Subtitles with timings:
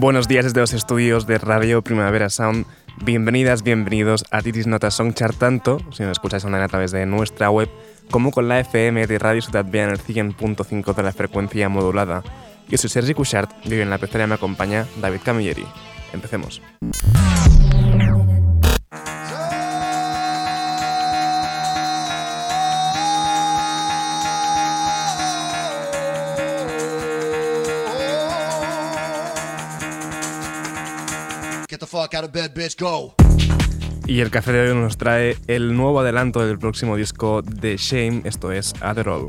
[0.00, 2.66] Buenos días desde los estudios de Radio Primavera Sound.
[3.02, 7.50] Bienvenidas, bienvenidos a Titis Nota Songchart, tanto si nos escucháis online a través de nuestra
[7.50, 7.68] web
[8.08, 12.22] como con la FM de Radio Ciudad Vía en el 100.5 de la frecuencia modulada.
[12.68, 15.66] Yo soy Sergi Cushart y hoy en la pecera me acompaña David Camilleri.
[16.12, 16.62] Empecemos.
[34.06, 38.22] Y el café de hoy nos trae el nuevo adelanto del próximo disco de Shame,
[38.24, 39.28] esto es Adderall.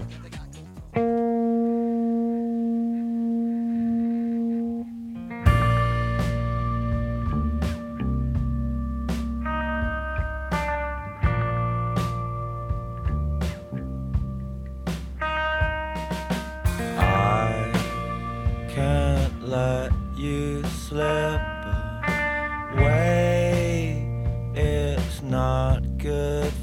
[25.40, 26.59] not good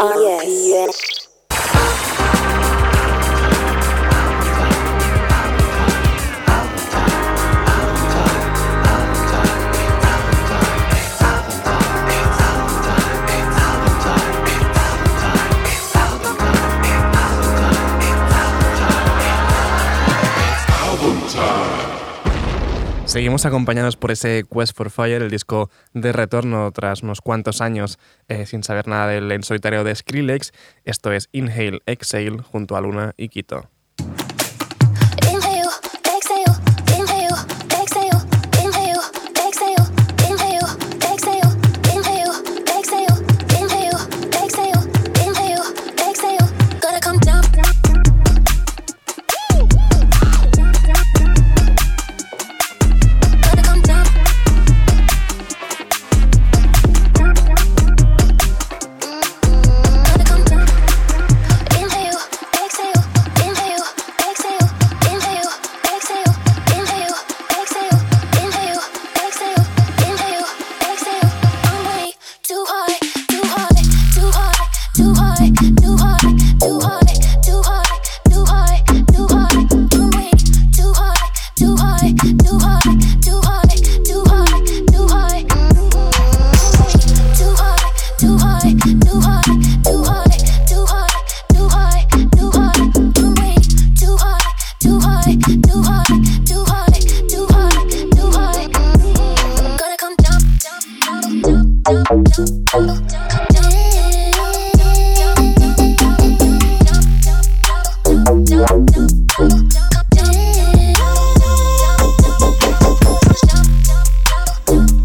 [0.00, 1.19] Yes.
[23.10, 27.98] Seguimos acompañados por ese Quest for Fire, el disco de retorno tras unos cuantos años
[28.28, 30.52] eh, sin saber nada del en solitario de Skrillex.
[30.84, 33.68] Esto es Inhale, Exhale junto a Luna y Quito.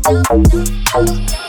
[0.07, 1.44] Oh,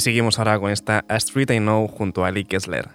[0.00, 2.88] Seguimos ahora con esta A Street I Know junto a Ali Kessler.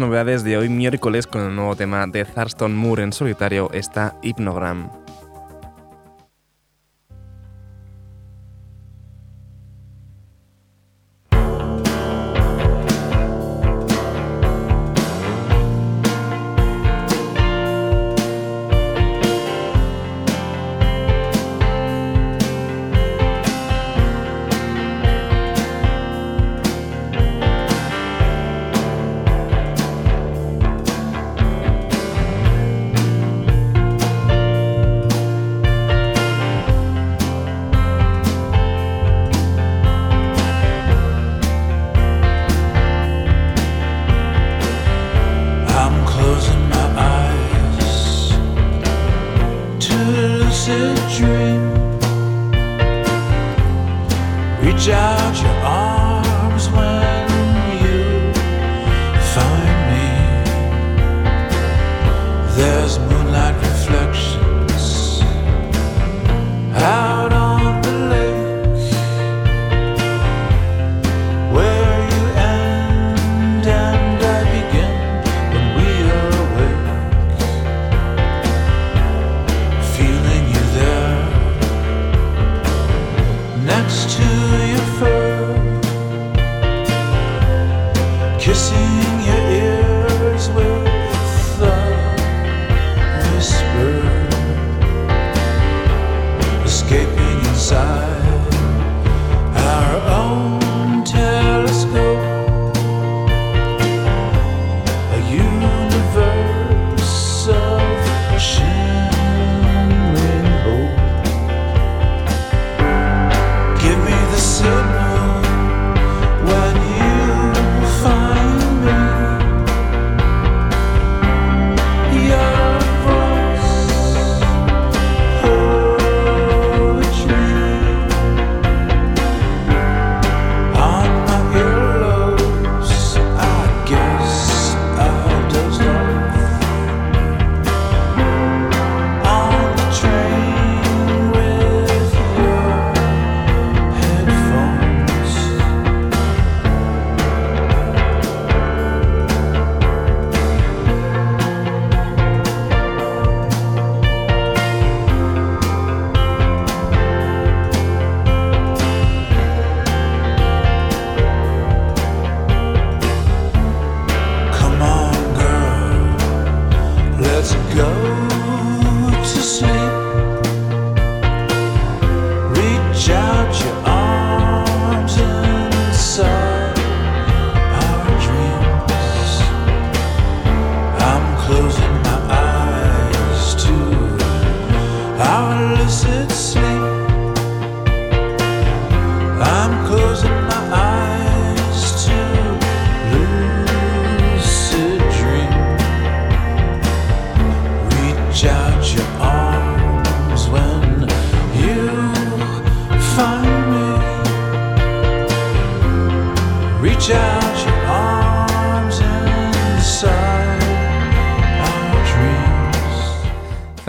[0.00, 5.05] Novedades de hoy miércoles con el nuevo tema de Thurston Moore en solitario, está Hypnogram.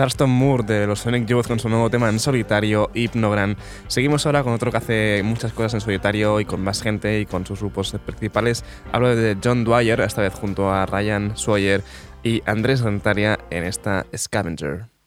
[0.08, 3.56] Thurston Moore de los Sonic Youth con su nuevo tema en solitario, Hypnogram.
[3.88, 7.26] Seguimos ahora con otro que hace muchas cosas en solitario y con más gente y
[7.26, 8.64] con sus grupos principales.
[8.90, 11.82] Hablo de John Dwyer, esta vez junto a Ryan Sawyer
[12.22, 14.97] y Andrés Rentaria en esta Scavenger.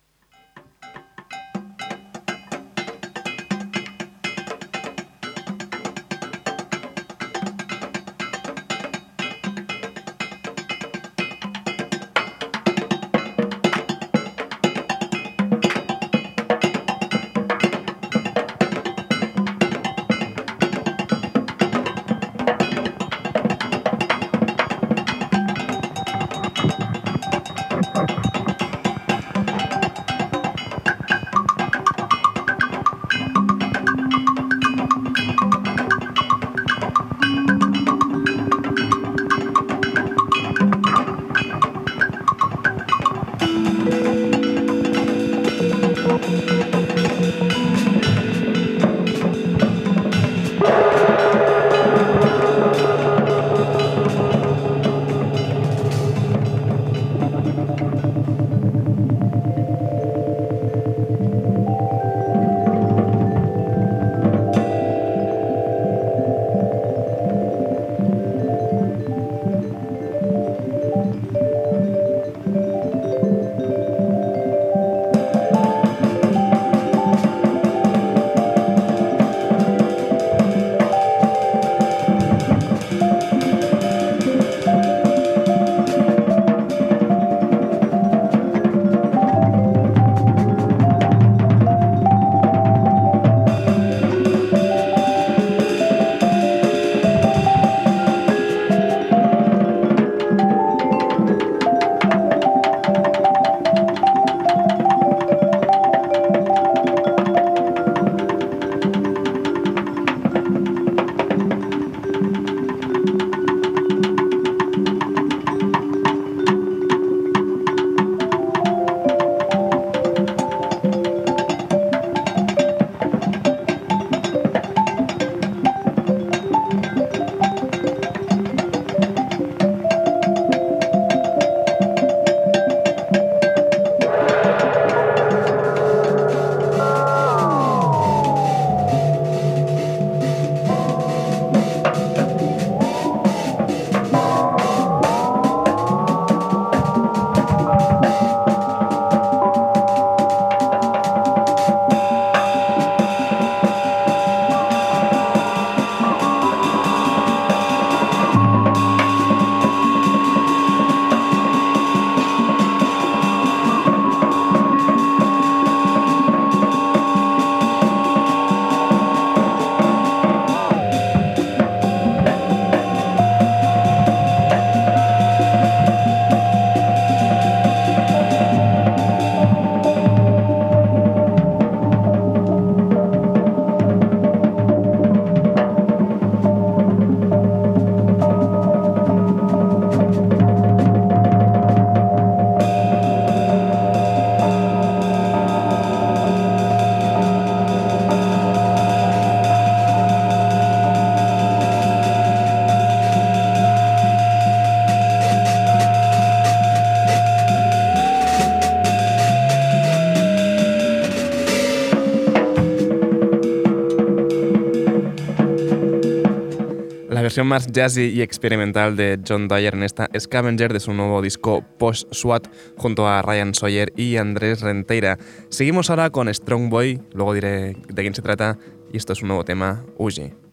[217.32, 221.64] Versión más jazzy y experimental de John Dyer en esta Scavenger de su nuevo disco
[221.80, 225.18] Post SWAT junto a Ryan Sawyer y Andrés Renteira.
[225.48, 228.58] Seguimos ahora con Strong Boy, luego diré de quién se trata
[228.92, 230.51] y esto es un nuevo tema, Uji.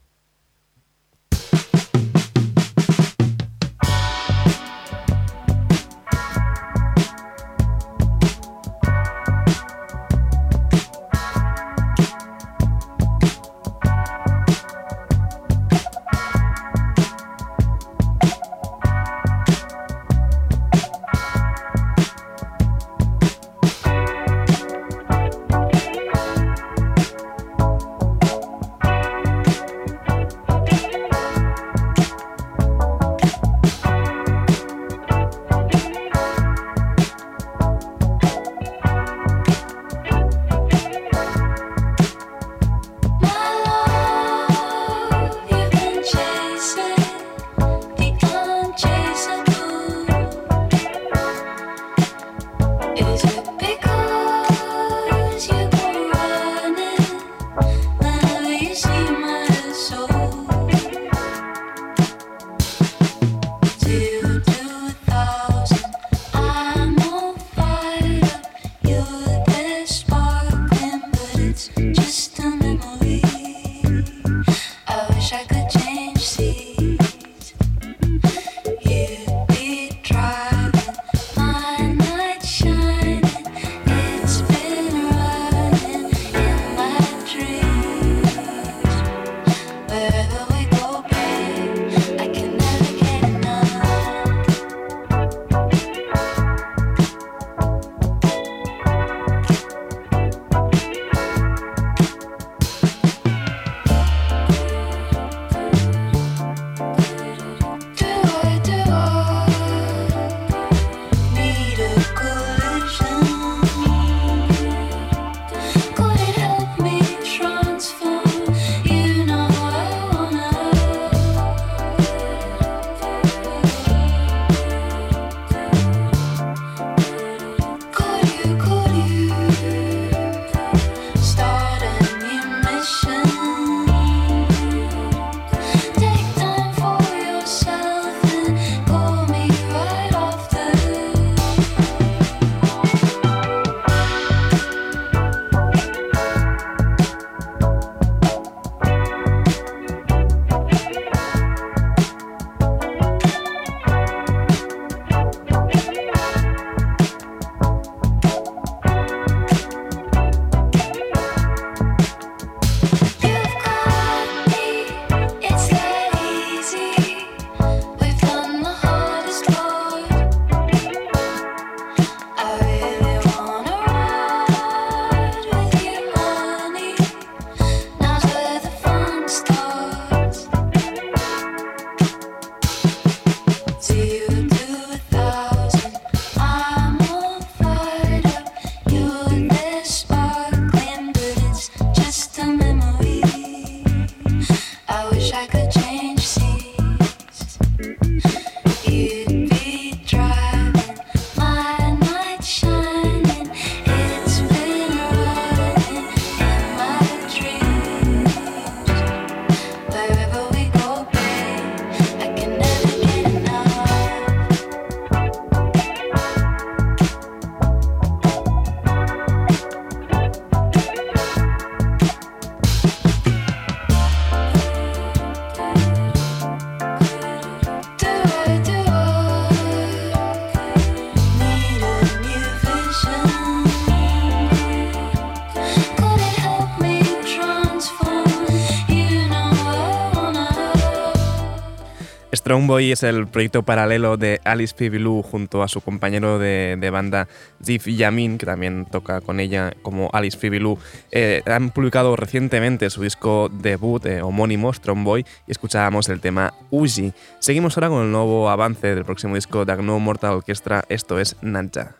[242.33, 247.27] Strong Boy es el proyecto paralelo de Alice Pibilou junto a su compañero de, banda
[247.65, 250.79] Ziv Yamin, que también toca con ella como Alice Pibilou.
[251.11, 256.53] Eh, han publicado recientemente su disco debut eh, homónimo, Strong Boy, y escuchábamos el tema
[256.71, 257.13] Uji.
[257.39, 261.37] Seguimos ahora con el nuevo avance del próximo disco de Agno Mortal Orchestra, esto es
[261.41, 261.97] Nadja.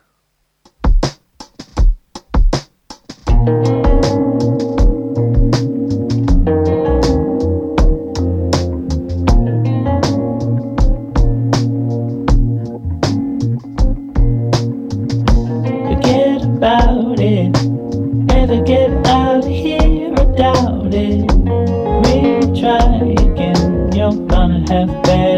[24.87, 25.28] that.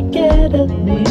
[0.00, 1.07] get at me.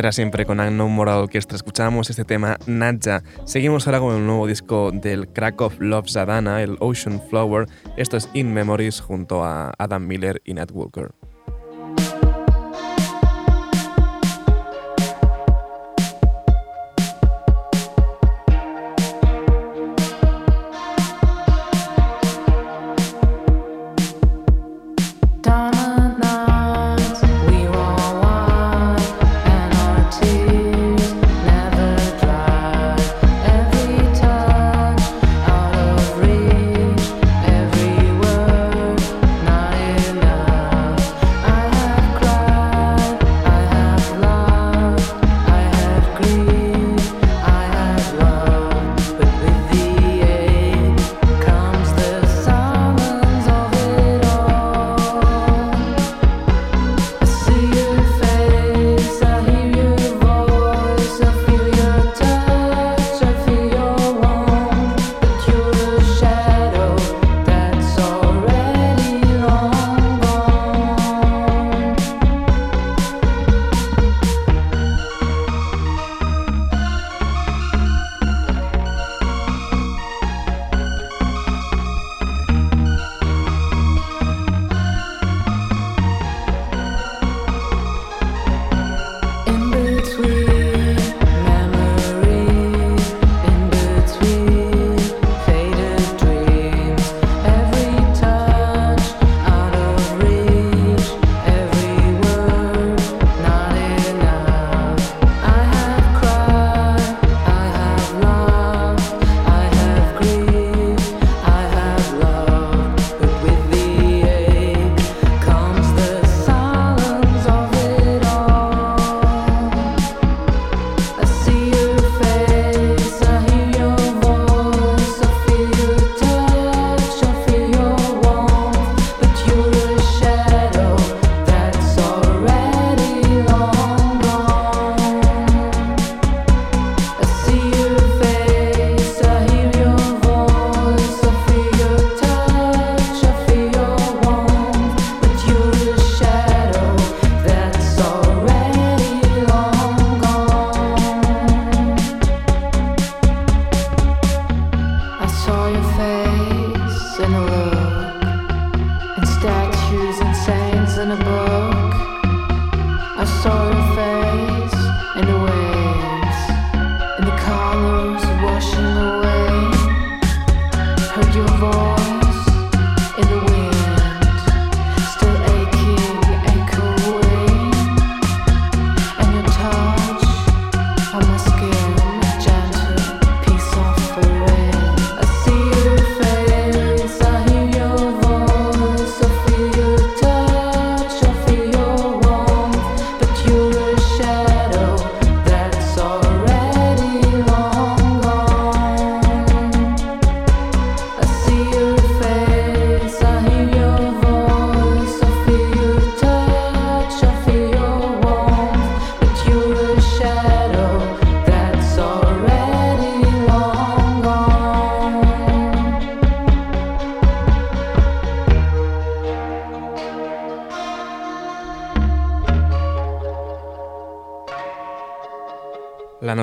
[0.00, 1.56] era siempre con Unknown Moral Orchestra.
[1.56, 3.22] Escuchábamos este tema Nadja.
[3.44, 7.66] Seguimos ahora con el nuevo disco del Krakow Love Zadana, el Ocean Flower.
[7.96, 11.12] Esto es In Memories junto a Adam Miller y Nat Walker.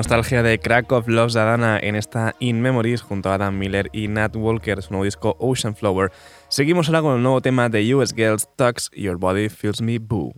[0.02, 4.34] nostalgia de Krakow Loves Adana en esta In Memories junto a Adam Miller y Nat
[4.34, 6.10] Walker, su nuevo disco Ocean Flower.
[6.48, 10.34] Seguimos ahora con el nuevo tema de US Girls Tucks Your Body Feels Me Boo.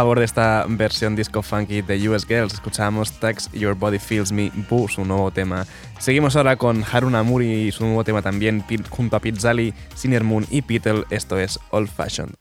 [0.00, 4.50] Favor de esta versión disco funky de US Girls, escuchábamos Tax Your Body Feels Me
[4.70, 5.66] Boo, su nuevo tema.
[5.98, 10.46] Seguimos ahora con Haruna Muri y su nuevo tema también junto a Pizzali, Sinner Moon
[10.48, 12.39] y Beatle, esto es Old Fashioned.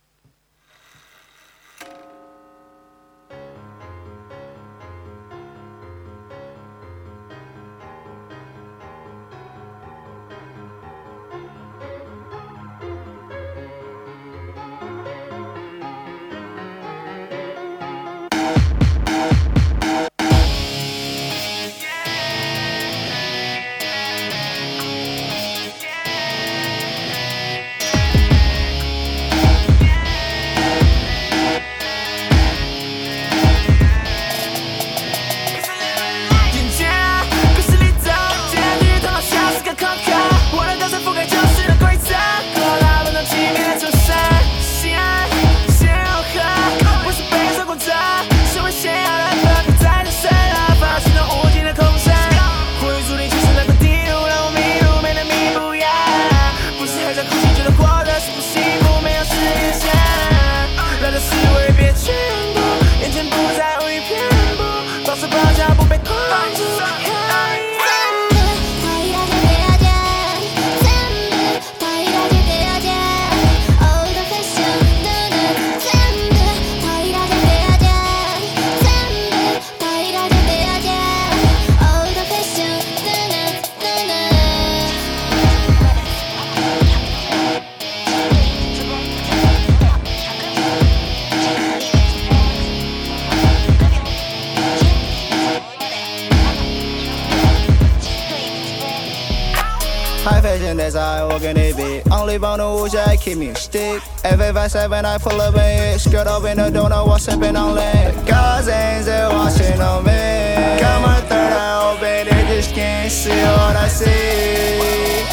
[103.20, 104.01] I keep me stick.
[104.24, 105.99] Every five seven, I pull up in it.
[105.99, 108.15] Skirt up in the door, know what's up on land.
[108.17, 110.80] Angels are watching on me.
[110.80, 115.26] Got my third eye open, they just can't see what I see.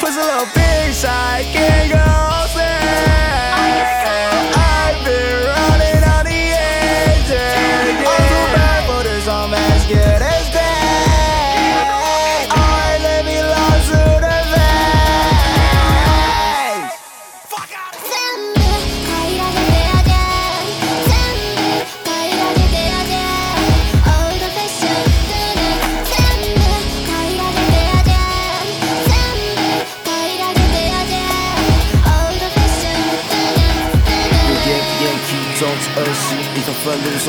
[0.00, 2.13] Puts a little big side, can't go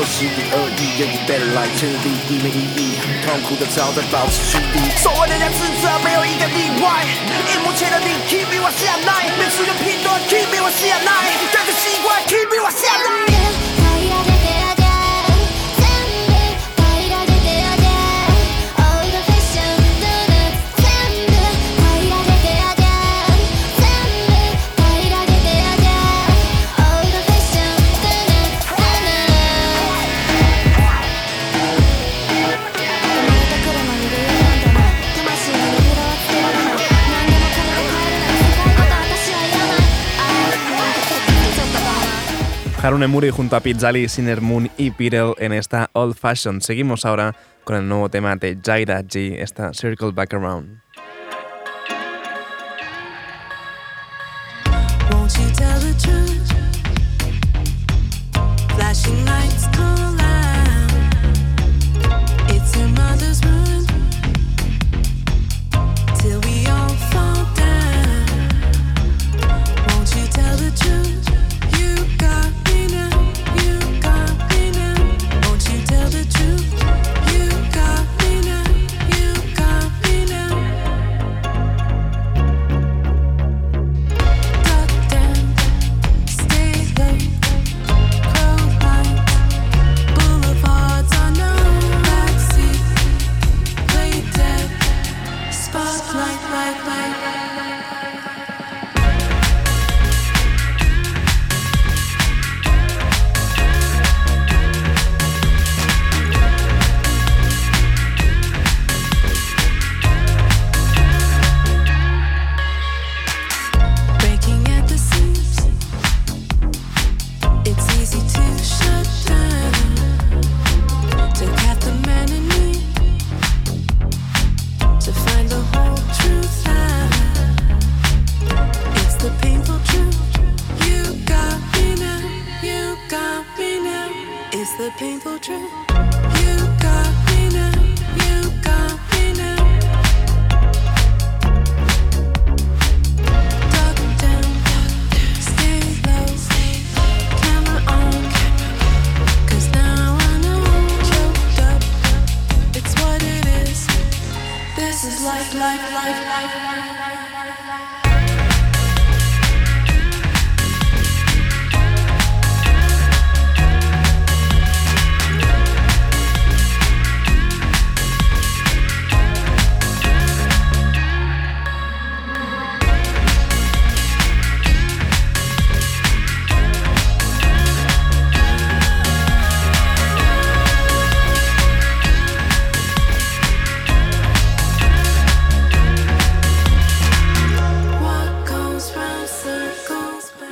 [0.06, 4.90] 愤怒说心底恶意，愿意 better 来治理，一没意义，痛苦的朝在保持距离。
[4.96, 7.04] 所谓的人自责没有一个例外，
[7.52, 13.25] 荧幕前的你 keep me 我下来，每次的拼多 keep me 我下来，跟着习惯 keep me 我下来。
[42.86, 46.60] な Harune Muri junto a Pizzali, Sinner Moon y Pirel en esta Old Fashion.
[46.60, 47.34] Seguimos ahora
[47.64, 50.85] con el nuevo tema de Jaira G, esta Circle Back Around.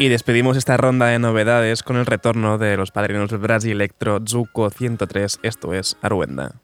[0.05, 4.21] Y despedimos esta ronda de novedades con el retorno de los padrinos del Brasil Electro
[4.29, 6.61] Zuko 103, esto es Aruenda.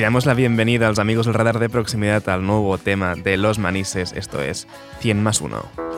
[0.00, 3.36] Y damos la bienvenida a los amigos del radar de proximidad al nuevo tema de
[3.36, 4.66] Los Manises, esto es
[5.00, 5.89] 100 más 1.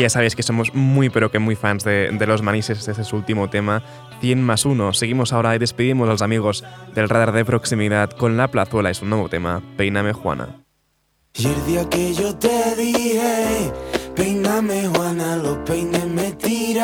[0.00, 3.06] Ya sabéis que somos muy pero que muy fans de, de los manises, este es
[3.06, 3.82] su último tema,
[4.22, 4.94] 100 más 1.
[4.94, 8.94] Seguimos ahora y despedimos a los amigos del radar de proximidad con La Plazuela y
[8.94, 10.64] su nuevo tema, Peíname Juana.
[11.34, 13.72] Y el día que yo te dije,
[14.94, 16.34] Juana, los peines me.
[16.40, 16.78] Y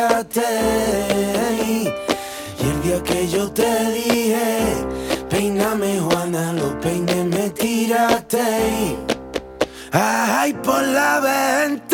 [2.68, 4.74] el día que yo te dije,
[6.00, 7.46] Juana, los peines me.
[9.98, 11.86] Ay, por la ventana.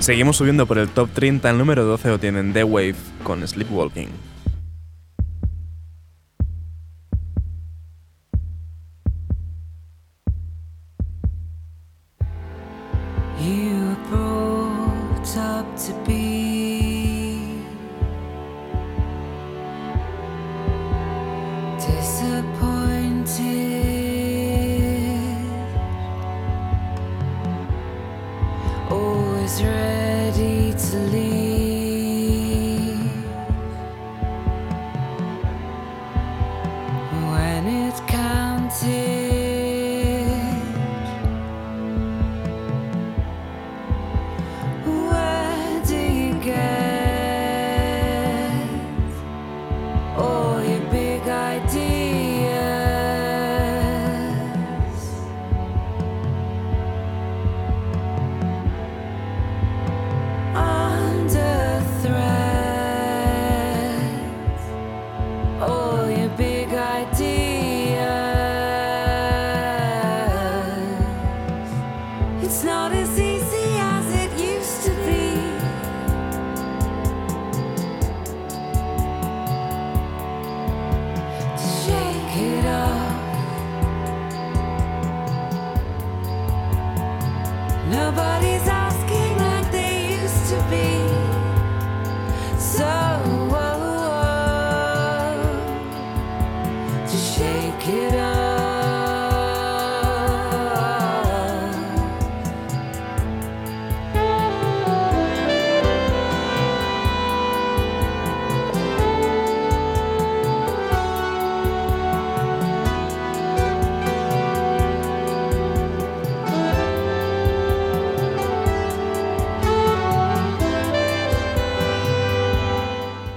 [0.00, 2.94] Seguimos subiendo por el top 30, el número 12 lo tienen The Wave
[3.24, 4.08] con Sleepwalking.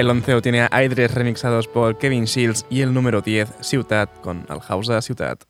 [0.01, 4.47] El onceo tiene a Aidres remixados por Kevin Shields y el número 10, Ciutat, con
[4.49, 5.43] Alhausa Ciutat.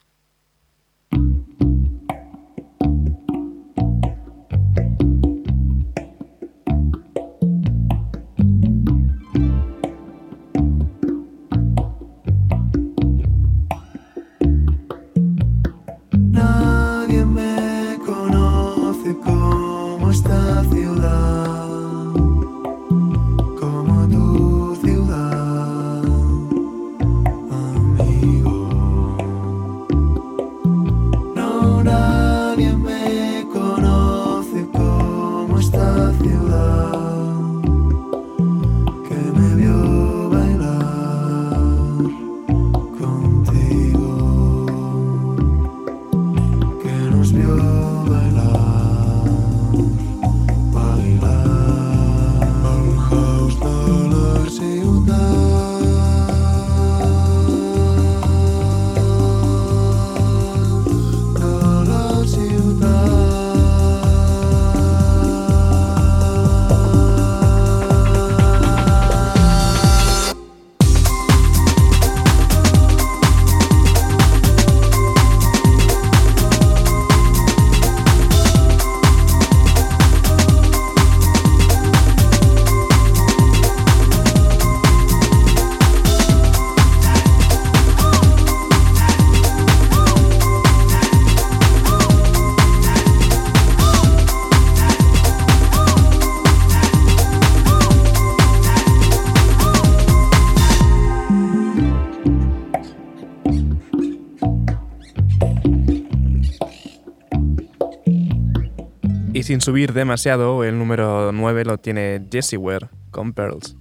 [109.42, 113.76] Y sin subir demasiado, el número 9 lo tiene Jessie Ware con Pearls.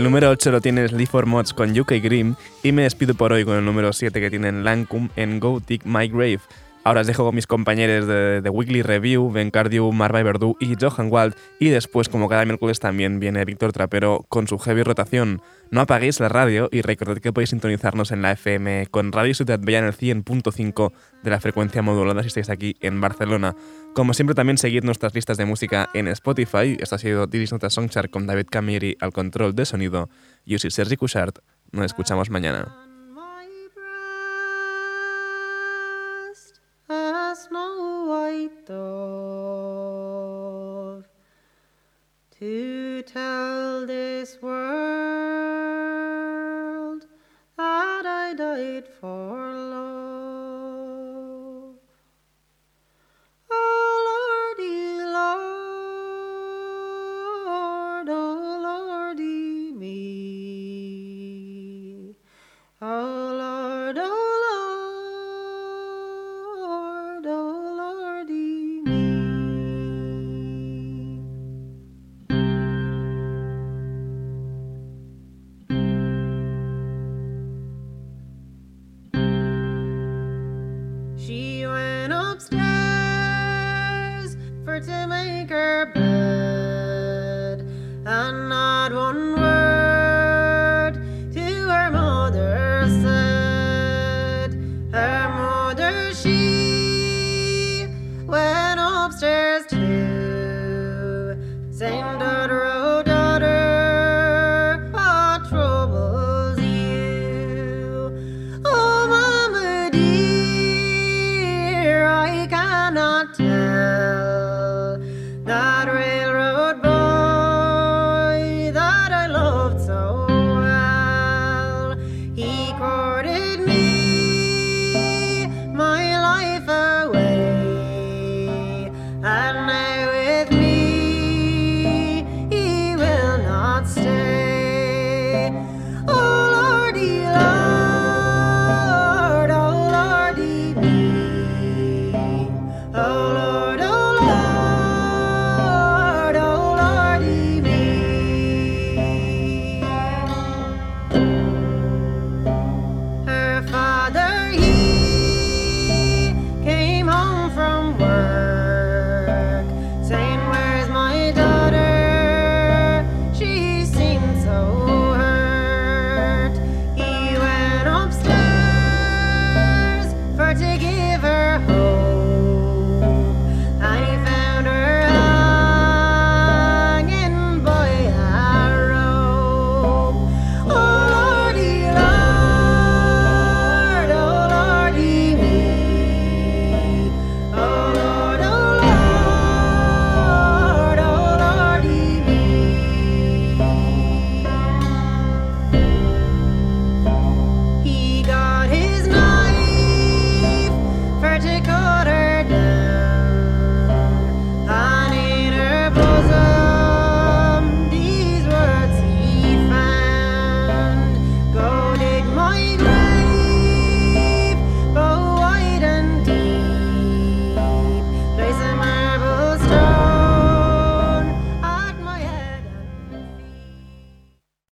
[0.00, 3.44] El número 8 lo tiene Sleaford Mods con UK Grimm y me despido por hoy
[3.44, 6.40] con el número 7 que tienen Lancum en Go Dig My Grave.
[6.82, 10.76] Ahora os dejo con mis compañeros de The Weekly Review, Ben Cardew, Marva Verdú y
[10.80, 11.34] Johan Wald.
[11.58, 15.42] Y después, como cada miércoles, también viene Víctor Trapero con su heavy rotación.
[15.70, 19.60] No apaguéis la radio y recordad que podéis sintonizarnos en la FM con Radio Ciudad
[19.60, 23.54] Bella en el 100.5 de la frecuencia modulada si estáis aquí en Barcelona.
[23.94, 26.78] Como siempre, también seguid nuestras listas de música en Spotify.
[26.80, 30.08] Esto ha sido Didis Nota Songchart con David Camilleri al control de sonido.
[30.46, 31.40] Yo soy Sergi Cushart.
[31.72, 32.89] Nos escuchamos mañana.
[42.40, 44.64] To tell this world
[47.58, 49.49] that I died for